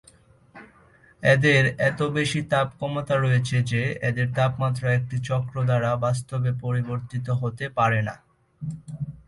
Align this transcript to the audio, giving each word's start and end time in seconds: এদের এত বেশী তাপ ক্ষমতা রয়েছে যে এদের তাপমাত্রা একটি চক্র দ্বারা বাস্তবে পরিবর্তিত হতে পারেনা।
এদের 1.23 1.63
এত 1.89 1.99
বেশী 2.15 2.41
তাপ 2.51 2.67
ক্ষমতা 2.77 3.15
রয়েছে 3.17 3.57
যে 3.71 3.81
এদের 4.09 4.27
তাপমাত্রা 4.37 4.87
একটি 4.93 5.17
চক্র 5.29 5.55
দ্বারা 5.69 5.89
বাস্তবে 6.05 6.51
পরিবর্তিত 6.63 7.27
হতে 7.41 7.65
পারেনা। 7.77 8.15